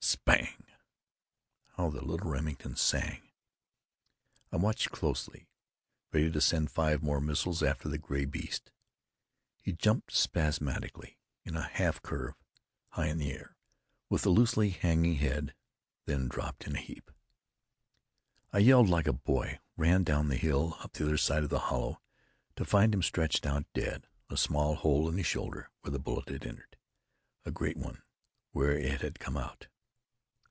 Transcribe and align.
Spang! 0.03 0.47
How 1.77 1.89
the 1.89 2.03
little 2.03 2.29
Remington 2.29 2.75
sang! 2.75 3.21
I 4.51 4.57
watched 4.57 4.91
closely, 4.91 5.47
ready 6.11 6.31
to 6.31 6.41
send 6.41 6.71
five 6.71 7.01
more 7.01 7.21
missiles 7.21 7.63
after 7.63 7.87
the 7.89 7.97
gray 7.97 8.25
beast. 8.25 8.71
He 9.61 9.71
jumped 9.71 10.11
spasmodically, 10.13 11.17
in 11.45 11.55
a 11.55 11.61
half 11.61 12.01
curve, 12.01 12.35
high 12.89 13.07
in 13.07 13.17
the 13.19 13.31
air, 13.31 13.55
with 14.09 14.25
loosely 14.25 14.69
hanging 14.71 15.15
head, 15.15 15.53
then 16.05 16.27
dropped 16.27 16.65
in 16.67 16.75
a 16.75 16.79
heap. 16.81 17.11
I 18.51 18.57
yelled 18.59 18.89
like 18.89 19.07
a 19.07 19.13
boy, 19.13 19.59
ran 19.77 20.03
down 20.03 20.27
the 20.27 20.35
hill, 20.37 20.75
up 20.79 20.93
the 20.93 21.05
other 21.05 21.17
side 21.17 21.43
of 21.43 21.49
the 21.49 21.59
hollow, 21.59 22.01
to 22.55 22.65
find 22.65 22.93
him 22.93 23.03
stretched 23.03 23.45
out 23.45 23.65
dead, 23.73 24.07
a 24.29 24.35
small 24.37 24.75
hole 24.75 25.07
in 25.09 25.17
his 25.17 25.27
shoulder 25.27 25.69
where 25.81 25.91
the 25.91 25.99
bullet 25.99 26.27
had 26.29 26.45
entered, 26.45 26.77
a 27.45 27.51
great 27.51 27.77
one 27.77 28.01
where 28.51 28.77
it 28.77 29.01
had 29.01 29.19
come 29.19 29.37
out. 29.37 29.67